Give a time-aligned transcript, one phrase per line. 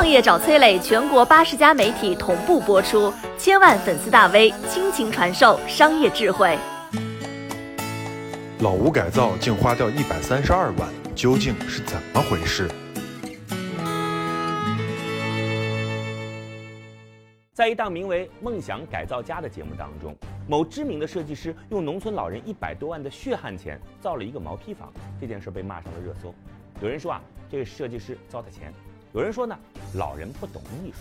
[0.00, 6.58] 创业找崔磊，全国八十家媒体同步播出，千万粉丝大 V 倾情传授商业智慧。
[8.60, 12.66] 老屋改造竟花掉一百三十二万，究竟是怎么回事？
[17.52, 20.16] 在一档名为《梦想改造家》的节目当中，
[20.48, 24.90] 某知名的设计师用农村老人一百多万的血汗钱造了一个毛坯房，
[25.20, 26.34] 这件事被骂上了热搜。
[26.80, 27.20] 有人说啊，
[27.50, 28.72] 这个设计师糟蹋钱；
[29.12, 29.58] 有人说呢，
[29.94, 30.98] 老人不懂艺术。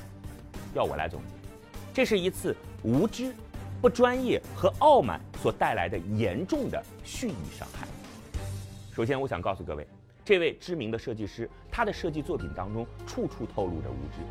[0.74, 1.28] 要我来总结，
[1.94, 3.36] 这是一次无知、
[3.80, 7.88] 不专业和傲慢所带来的严重的蓄意伤害。
[8.92, 9.88] 首先，我想告诉各位，
[10.26, 14.24] 这位知名的设计师，他的设计作品当中处处透露着无知。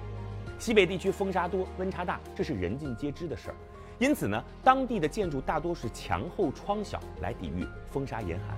[0.59, 3.54] 西北地区风沙多、温差大，这是人尽皆知的事儿。
[4.01, 8.56] 因此呢，当地的建筑大多是墙厚窗小，来抵御风沙严寒。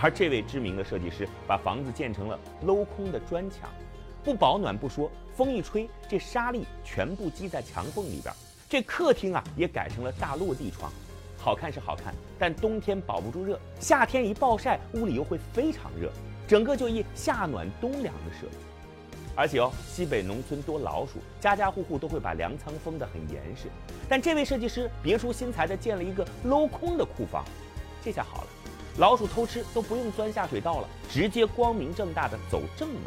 [0.00, 3.68] 而这位知名的设计师把房子建成了镂空的砖墙，
[4.26, 8.34] 不保暖不说，风一吹，这沙粒全部积在墙缝里边。
[8.68, 10.90] 这客厅啊，也改成了大落地窗，
[11.38, 16.10] 好看是好看，但冬天保不住热，夏天一暴晒，屋里又会非常热，
[16.48, 18.56] 整个就一夏暖冬凉的设计。
[19.36, 23.68] 而且哦，西北农村多老鼠，家家户户都会把粮仓封得很严实。
[24.08, 27.44] 但这位设计师别出心裁地建了一个镂空的库房，
[28.02, 28.48] 这下好了，
[28.98, 33.02] 老鼠偷吃都不用钻下水道了，直接光明正大的走正门。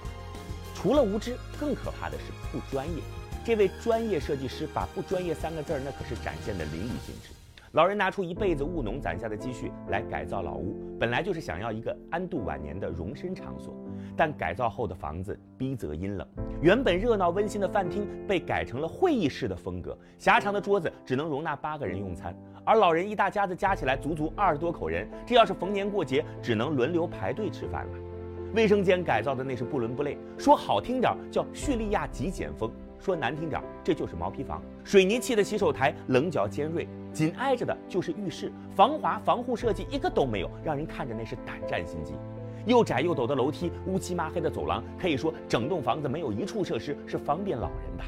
[0.82, 3.04] 除了无知，更可怕的是不专业。
[3.44, 7.34] 这位专业设计师把“不专业”三个字儿，那可是展现的淋漓尽致。
[7.74, 13.76] 老人拿出一辈子务农攒下的积蓄来改造老屋，本来就是想要一个安度晚年的容身场所，
[14.16, 16.26] 但改造后的房子逼仄阴冷，
[16.62, 28.09] 原本热闹温馨的饭厅被改成了会议室的风格，狭长的桌子只能容纳八个人用餐，而老人一大家子加起来足足二十多口人，这要是逢年过节，只能轮流排队吃饭了。
[28.54, 32.72] 卫生间改造的那是不伦不类，说好听点叫叙利亚极简风。
[33.00, 34.62] 说难听点，这就是毛坯房。
[34.84, 42.18] 水泥砌的洗手台棱角尖锐，紧挨着的就是浴室，防滑防护设计一个都没有，让人看着那是胆战心惊。
[42.66, 48.04] 又窄又陡的楼梯，乌漆麻黑的走廊，可以说整栋房子没有一处设施是方便老人的。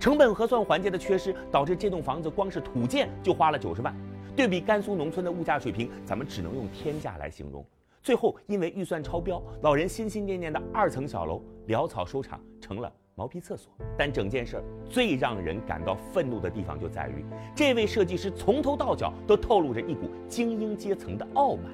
[0.00, 3.94] 成本核算环节的缺失，导致这栋房子光是土建就花了九十万。
[4.34, 7.64] 对比甘肃农村的物价水平，咱们只能用天价来形容。
[8.02, 12.92] 最后因为预算超标，老人心心念念的二层小楼潦草收场，成了。
[13.14, 17.22] 毛坯厕所，但整件事最让人感到愤怒的地方就在于，
[17.54, 21.66] 这位设计师从头到脚都透露着一股精英阶层的傲慢。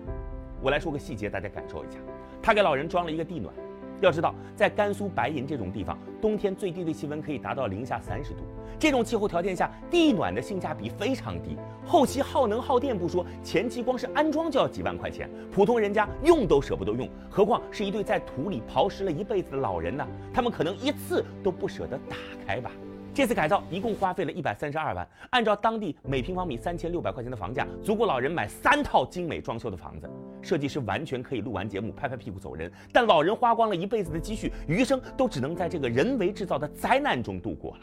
[0.60, 1.98] 我来说个细节，大家感受一下，
[2.42, 3.54] 他给老人装了一个地暖。
[4.00, 8.40] 要知道，在甘肃白银这种地方，冬天最低的气温可以达到零下三十度。
[8.78, 20.06] 这种气候条件下，地暖的性价比非常低，后期耗能耗电不说，前期光是安装就要几万块钱，普通人家用都舍不得用，何况是一对在土里刨食了一辈子的老人呢？
[20.32, 22.16] 他们可能一次都不舍得打
[22.46, 22.70] 开吧。
[23.12, 30.08] 这次改造一共花费了一百三十二万，按照当地每平方米三千六百块钱的房价，足够老人买三套精美装修的房子。
[30.42, 37.82] 设计师完全可以录完节目拍拍屁股走人，但老人花光了一辈子的积蓄，余生都只能在这个人为制造的灾难中度过了。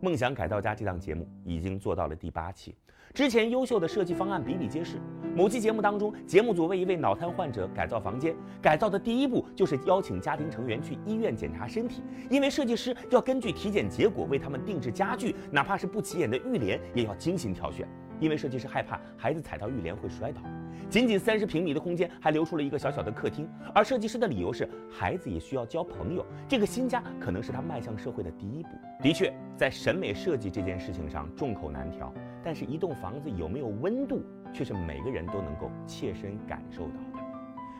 [0.00, 2.76] 梦想改造家这档节目已经做到了第八期。
[3.14, 5.00] 之前优秀的设计方案比比皆是。
[5.34, 17.88] 某期节目当中，节目组为一位脑瘫患者改造房间，改造的第一步就是邀请家庭成员去医院检查身体，因为设计师要根据体检结果为他们定制家具，哪怕是不起眼的浴帘也要精心挑选，
[18.20, 20.40] 因为设计师害怕孩子踩到浴帘会摔倒。
[20.88, 28.68] 仅仅三十平米的空间还留出了一个小小的客厅，而设计师的理由是孩子也需要交朋友，这个新家可能是他迈向社会的第一步。
[29.02, 32.12] 的确，在审美设计这件事情上众口难调。
[32.44, 34.22] 但是，一栋房子有没有温度，
[34.52, 37.24] 却是每个人都能够切身感受到的。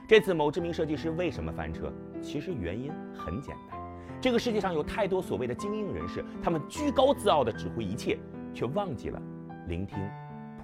[0.08, 1.92] 这次某知名设计师为什么翻车？
[2.20, 3.78] 其实原因很简单，
[4.20, 8.18] 这个世界上有太多所谓的精英人士，他们居高自傲地指挥一切，
[8.52, 9.22] 却忘记了
[9.68, 9.96] 聆听